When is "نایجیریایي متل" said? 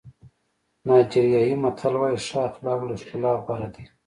0.85-1.93